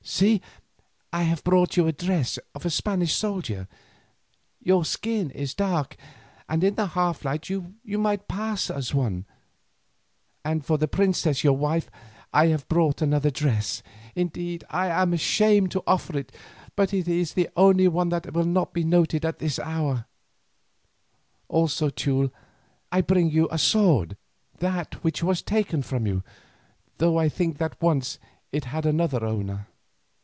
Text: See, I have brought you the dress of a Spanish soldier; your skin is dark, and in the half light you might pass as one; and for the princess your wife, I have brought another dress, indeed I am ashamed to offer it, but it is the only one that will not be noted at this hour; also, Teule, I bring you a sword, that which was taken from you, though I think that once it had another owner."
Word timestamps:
See, 0.03 0.41
I 1.13 1.23
have 1.23 1.43
brought 1.43 1.77
you 1.77 1.85
the 1.85 1.93
dress 1.93 2.37
of 2.53 2.65
a 2.65 2.69
Spanish 2.69 3.13
soldier; 3.13 3.67
your 4.59 4.83
skin 4.83 5.29
is 5.29 5.53
dark, 5.53 5.95
and 6.49 6.63
in 6.63 6.75
the 6.75 6.87
half 6.87 7.23
light 7.23 7.49
you 7.49 7.73
might 7.85 8.27
pass 8.27 8.69
as 8.69 8.93
one; 8.93 9.25
and 10.43 10.65
for 10.65 10.77
the 10.77 10.87
princess 10.87 11.43
your 11.43 11.55
wife, 11.55 11.89
I 12.33 12.47
have 12.47 12.67
brought 12.67 13.01
another 13.01 13.29
dress, 13.29 13.83
indeed 14.15 14.63
I 14.69 14.87
am 14.87 15.13
ashamed 15.13 15.71
to 15.73 15.83
offer 15.87 16.17
it, 16.17 16.33
but 16.75 16.93
it 16.93 17.07
is 17.07 17.33
the 17.33 17.49
only 17.55 17.87
one 17.87 18.09
that 18.09 18.33
will 18.33 18.45
not 18.45 18.73
be 18.73 18.83
noted 18.83 19.23
at 19.23 19.39
this 19.39 19.59
hour; 19.59 20.07
also, 21.47 21.89
Teule, 21.89 22.31
I 22.91 23.01
bring 23.01 23.29
you 23.29 23.47
a 23.51 23.57
sword, 23.59 24.17
that 24.57 25.03
which 25.03 25.23
was 25.23 25.41
taken 25.41 25.81
from 25.83 26.05
you, 26.05 26.21
though 26.97 27.17
I 27.17 27.29
think 27.29 27.59
that 27.59 27.81
once 27.81 28.19
it 28.51 28.65
had 28.65 28.85
another 28.85 29.23
owner." 29.23 29.67